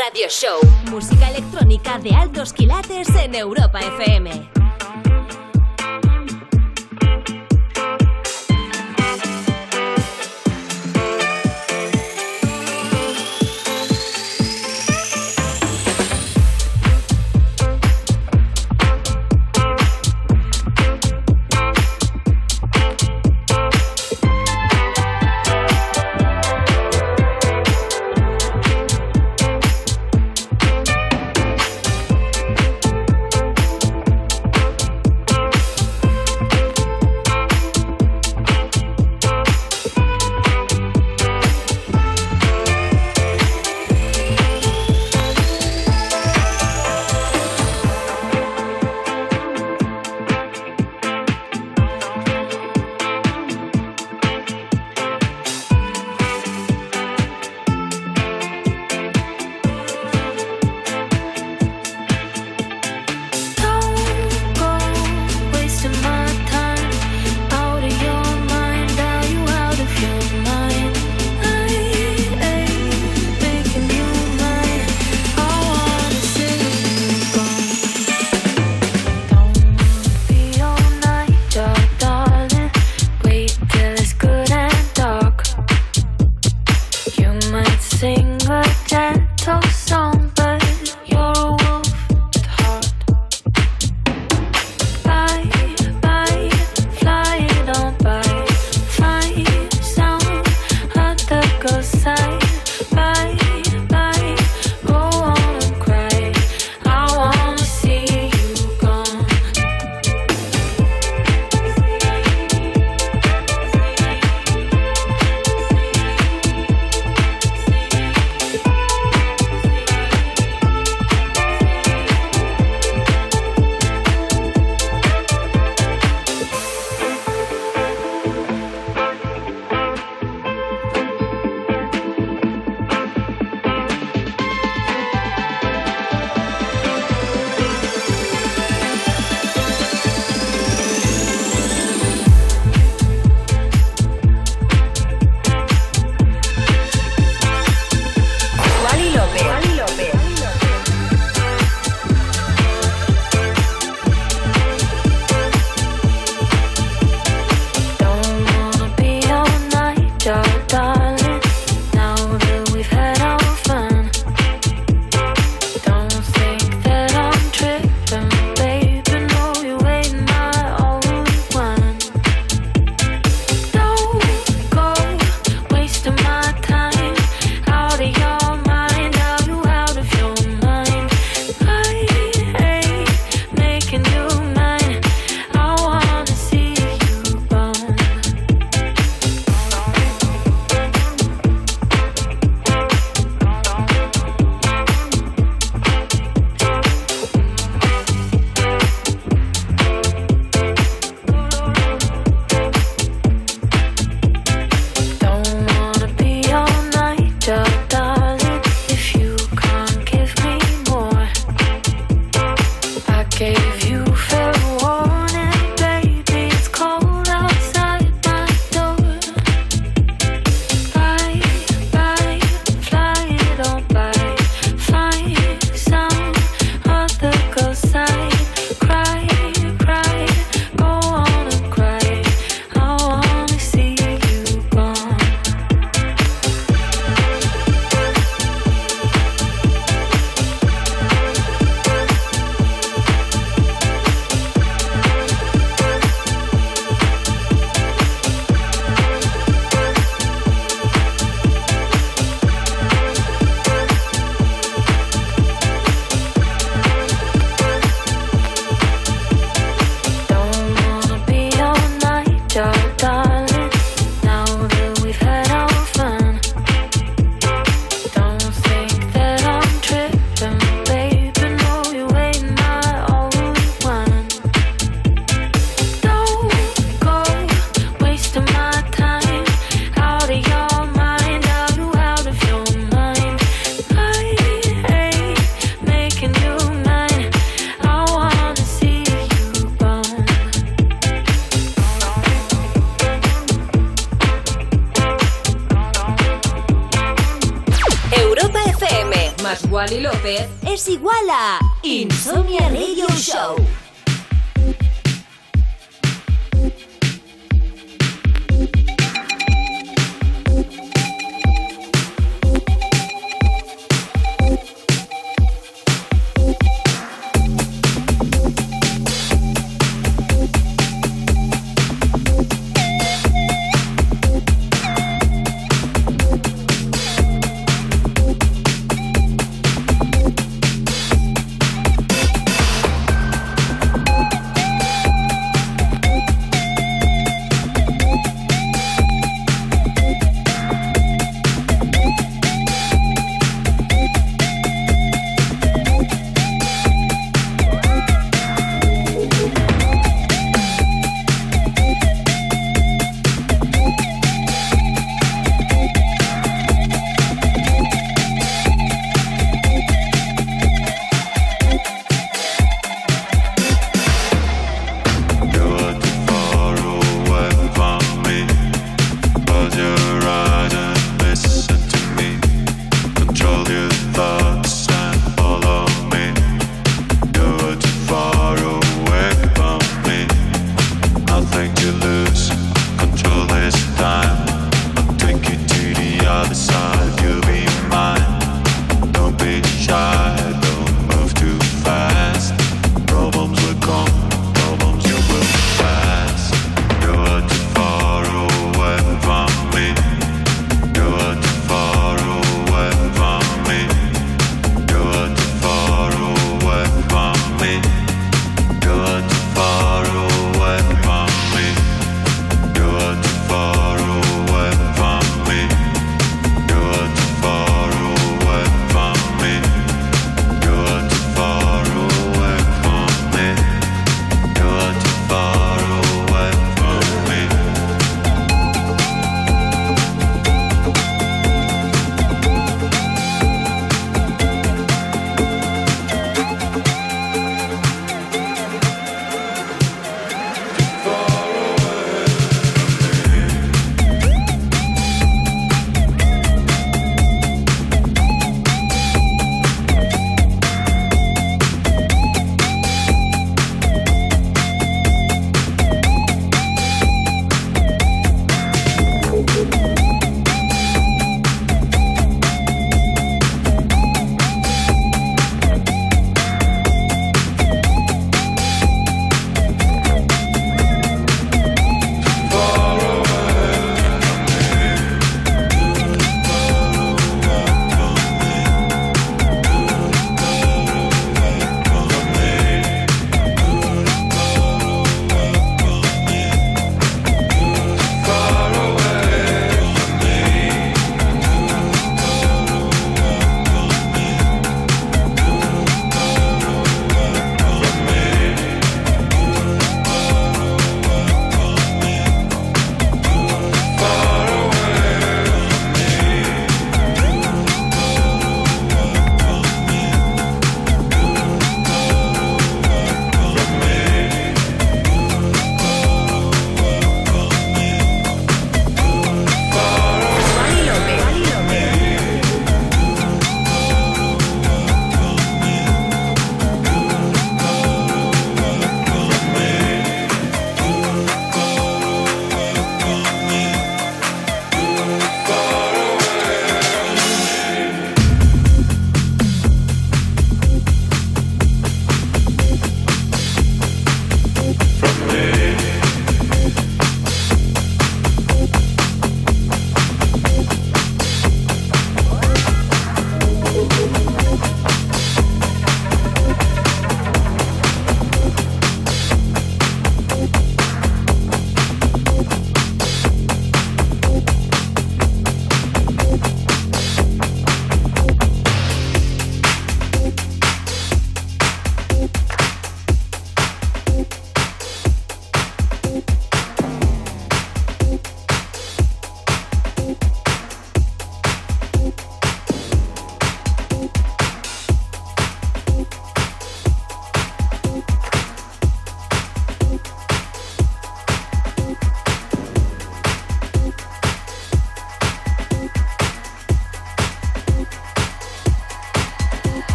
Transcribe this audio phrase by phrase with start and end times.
[0.00, 0.69] Radio Show.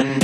[0.00, 0.23] Each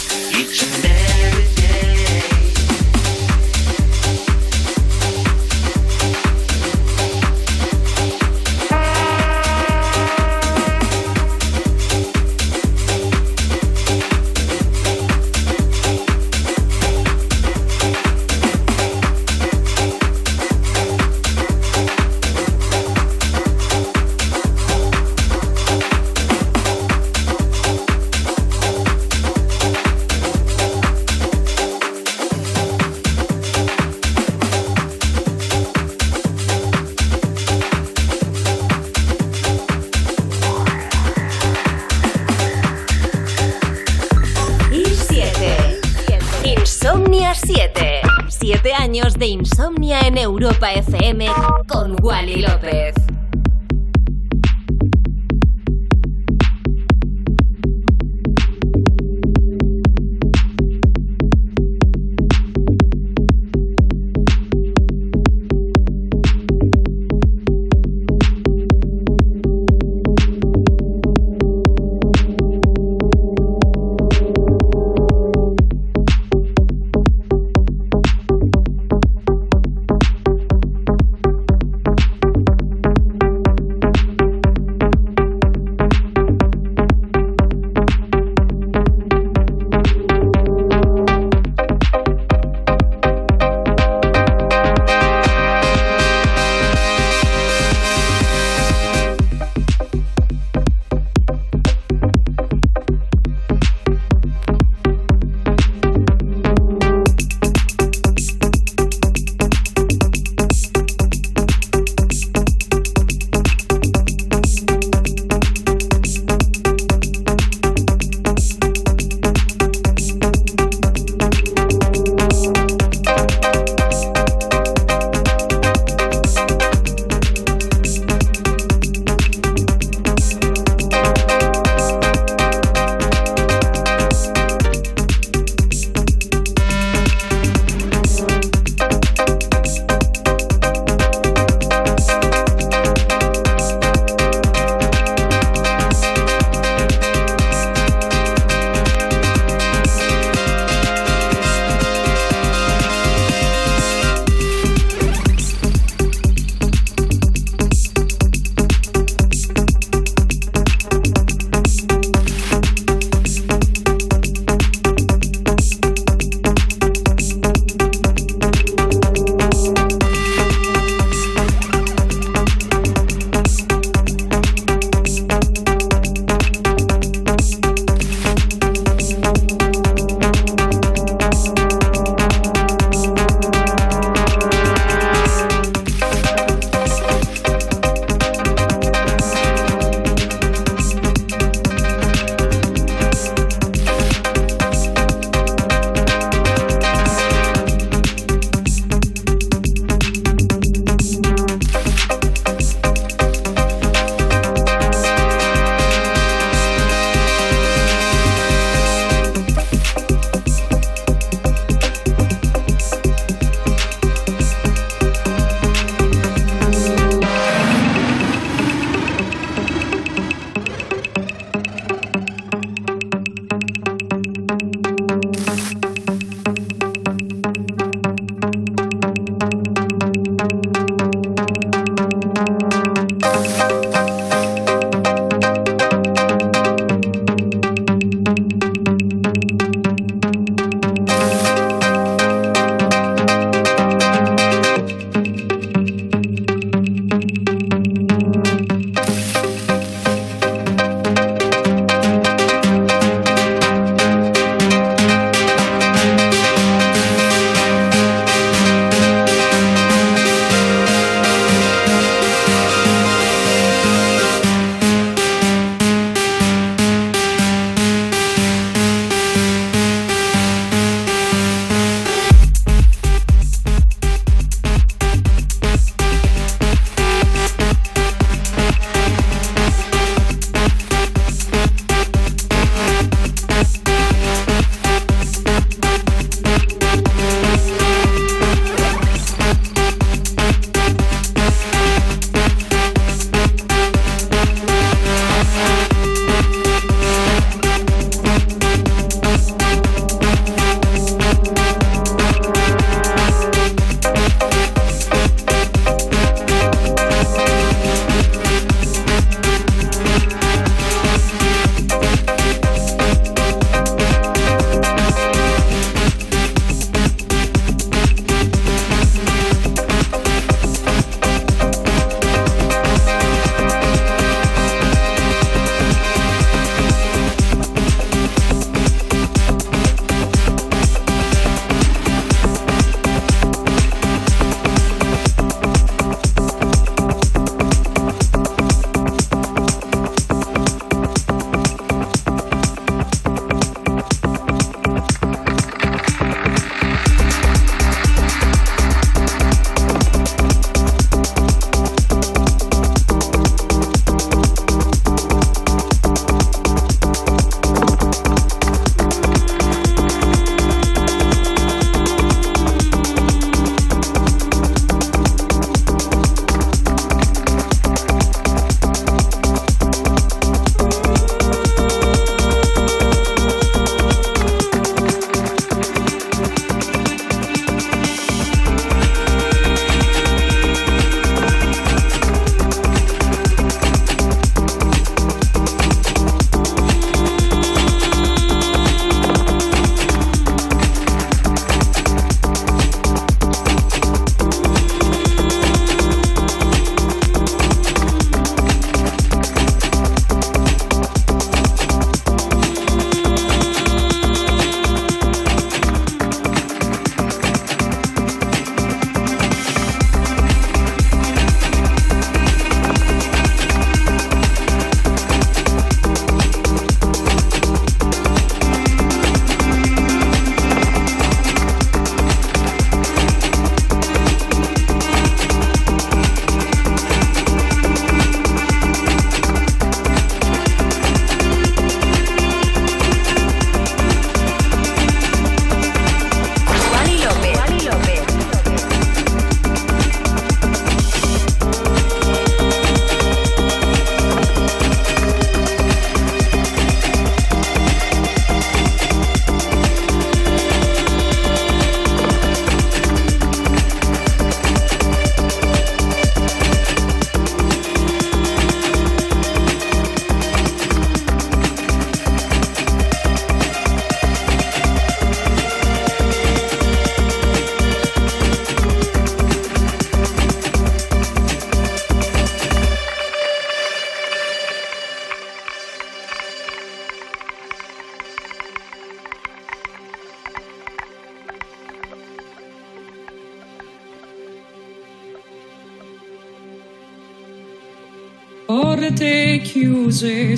[50.61, 51.40] Europa FM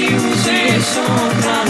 [0.00, 1.69] si vous êtes sans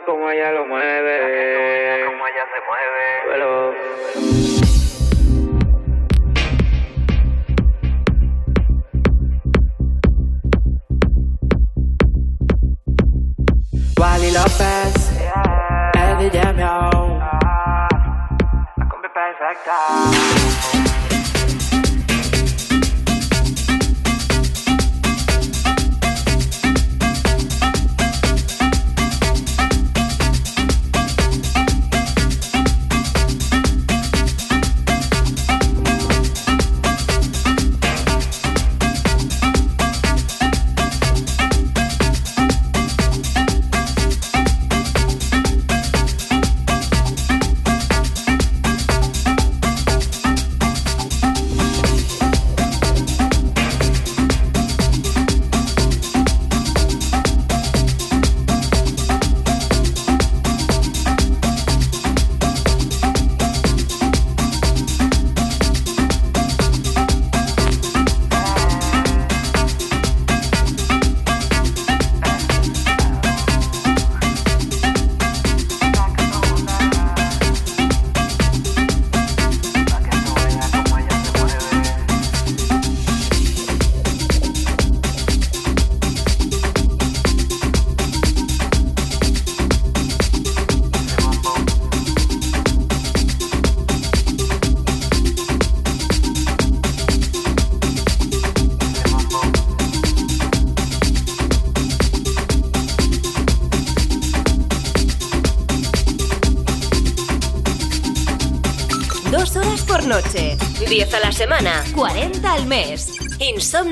[0.00, 0.81] como ella lo más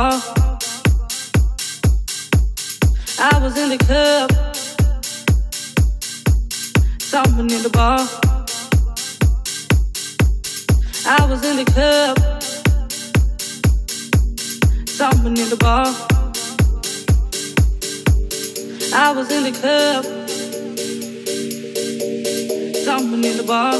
[0.00, 0.22] Bar.
[3.18, 4.28] I was in the club,
[7.12, 8.00] someone in the bar.
[11.18, 12.16] I was in the club,
[15.00, 15.88] someone in the bar.
[19.04, 20.04] I was in the club,
[22.86, 23.74] someone in the bar.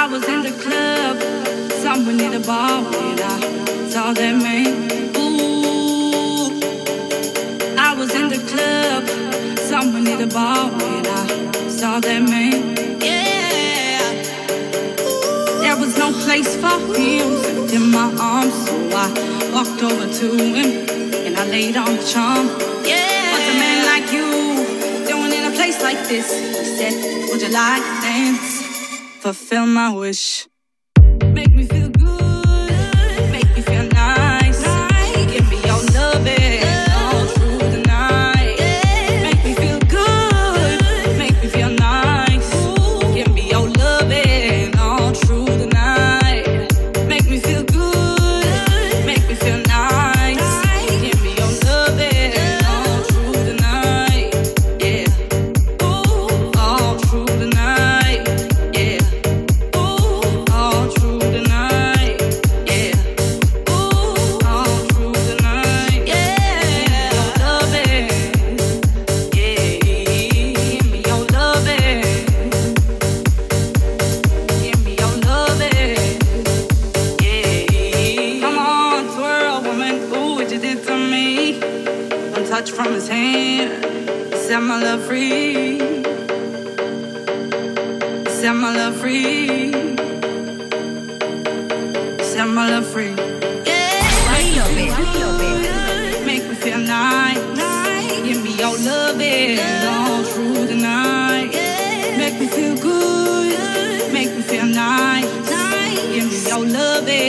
[0.00, 1.45] I was in the club,
[2.04, 4.66] in the bar when I saw that man.
[5.16, 6.60] Ooh,
[7.78, 9.08] I was in the club,
[9.58, 12.76] someone in the bar when I saw that man.
[13.00, 14.12] Yeah,
[15.62, 17.28] there was no place for him
[17.72, 19.08] in my arms, so I
[19.54, 20.86] walked over to him
[21.26, 22.46] and I laid on the charm.
[22.84, 24.26] Yeah, what's a man like you
[25.08, 26.28] doing in a place like this?
[26.30, 26.94] He said,
[27.30, 28.66] Would you like to dance?
[29.22, 30.46] fulfill my wish.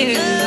[0.06, 0.47] Loving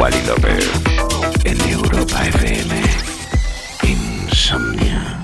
[0.00, 0.66] Wally López
[1.44, 2.80] en Europa FM.
[3.82, 5.19] Insomnia.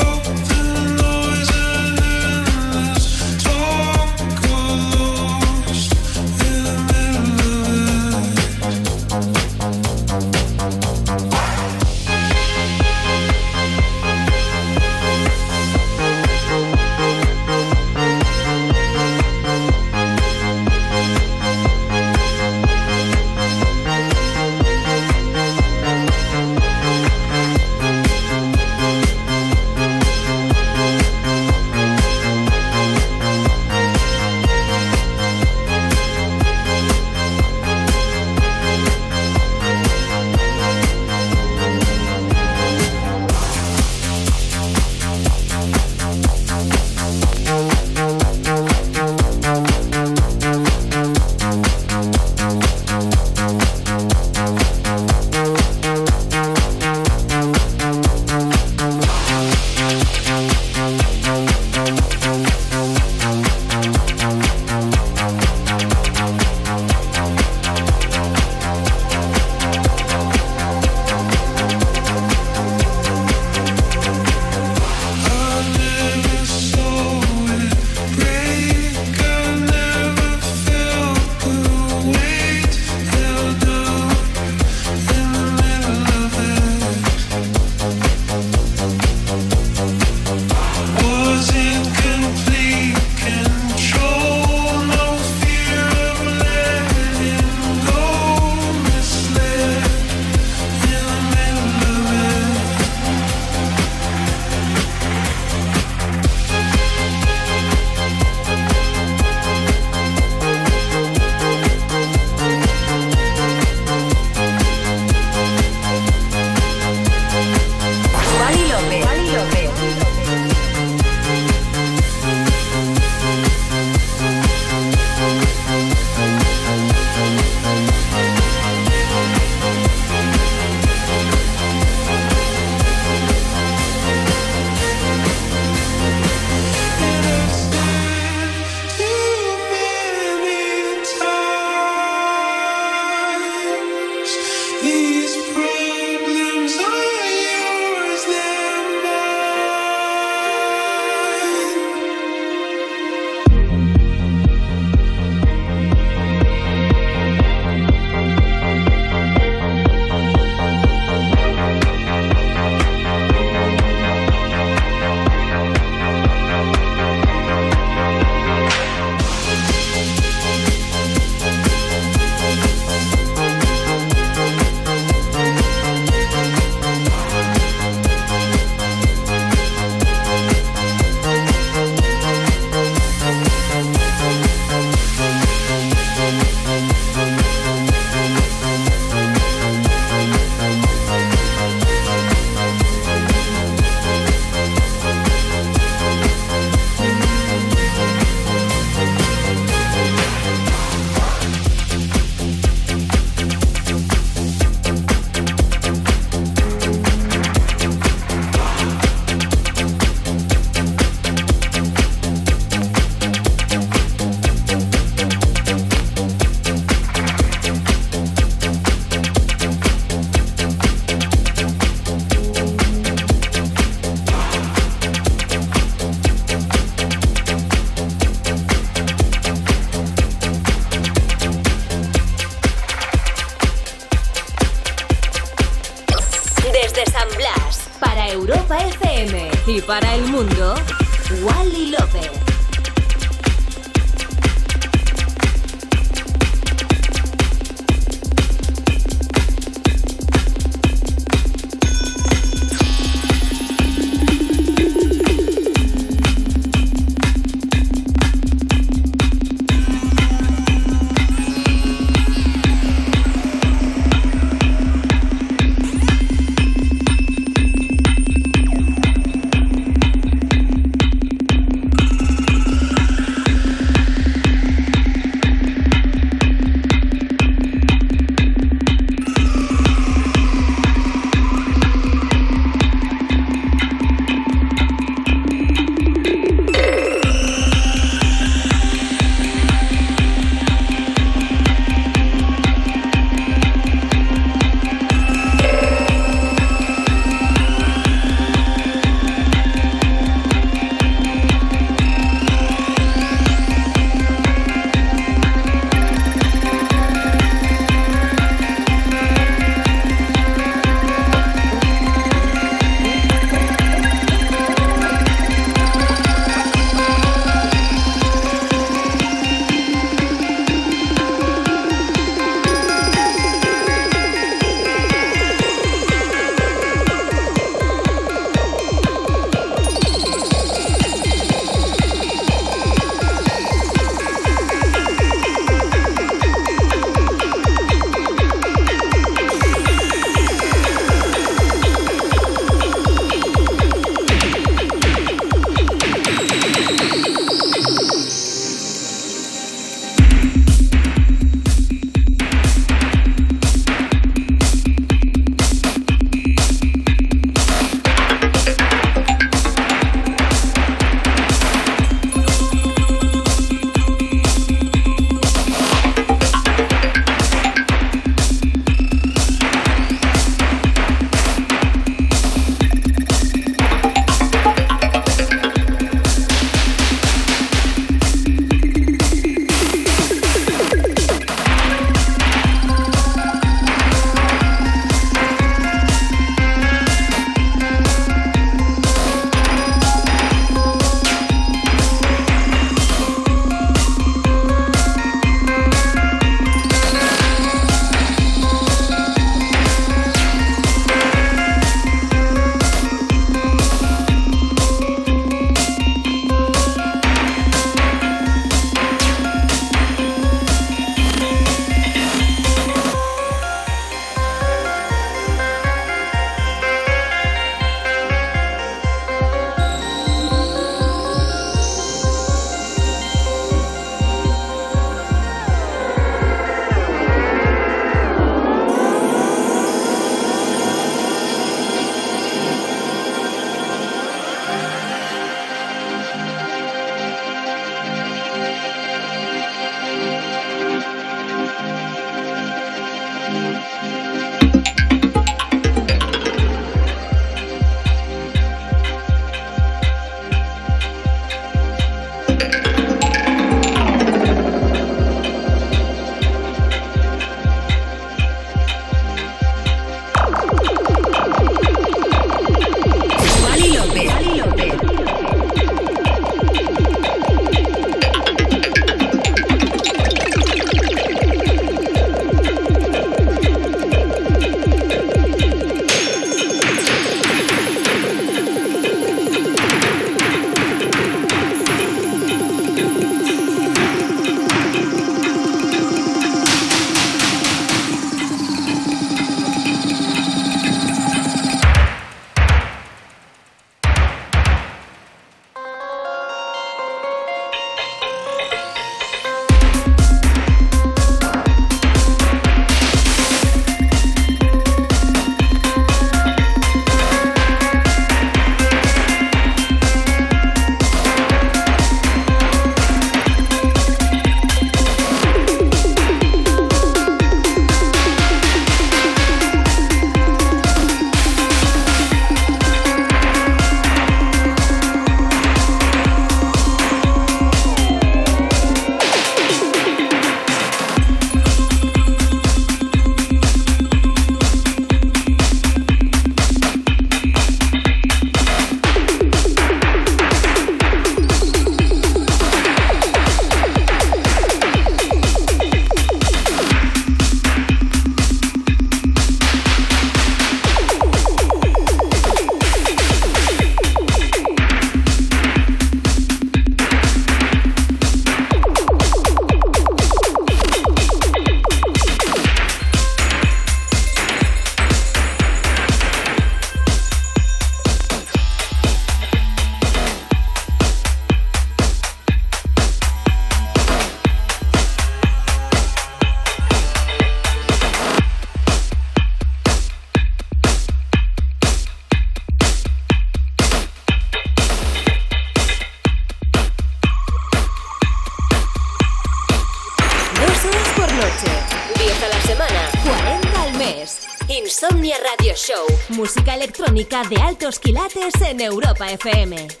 [598.71, 600.00] En Europa FM.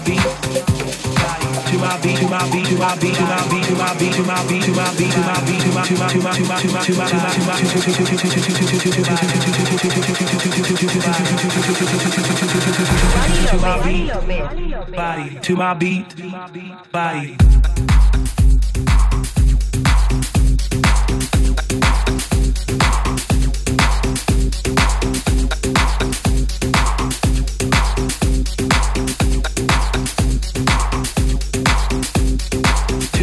[0.00, 2.16] To my beat.
[2.16, 3.36] To my beat, to my beat, to my
[3.98, 4.88] beat, to my beat, to my
[13.82, 14.30] beat,
[14.96, 16.06] body to my beat,
[16.92, 17.36] body.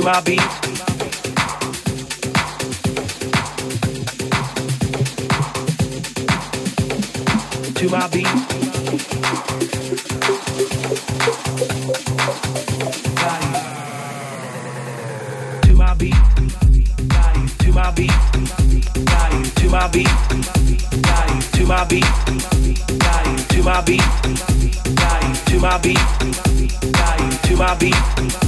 [0.00, 0.38] to our beat.
[7.74, 8.26] To our beat.
[15.62, 16.14] To my beat.
[17.58, 18.12] To my beat.
[19.56, 20.08] To my beat.
[21.52, 22.04] To my beat.
[23.48, 24.02] To my beat.
[25.48, 25.98] To my beat.
[27.42, 28.47] To my beat.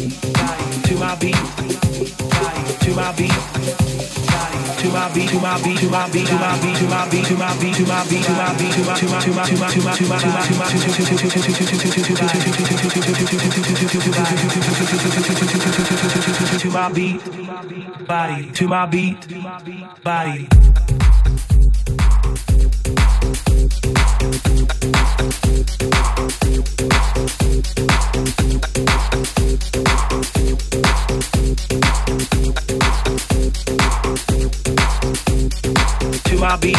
[0.91, 1.35] To my beat.
[1.35, 3.31] To my beat.
[4.81, 7.25] To my beat, to my beat, to my beat, to my beat, to my beat,
[7.25, 9.71] to my beat, to my beat, to my beat, to my to my to my
[9.71, 10.57] to my to my to my to
[16.41, 17.23] my to my beat,
[18.05, 19.15] body, to my beat,
[20.03, 20.47] body.
[25.79, 26.10] To
[36.51, 36.75] my beat.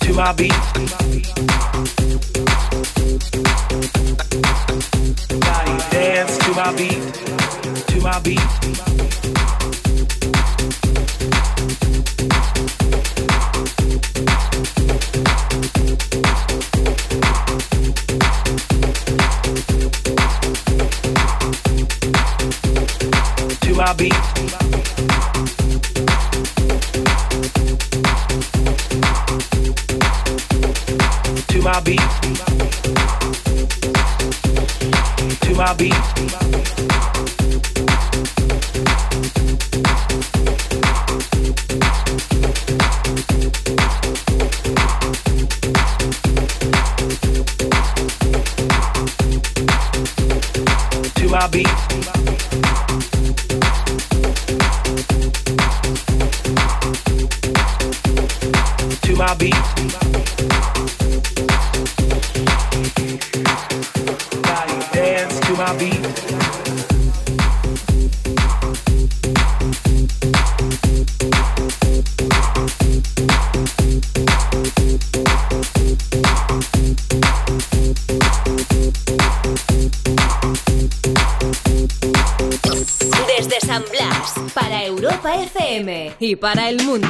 [0.00, 0.79] To my beat.
[86.36, 87.09] Para el mundo,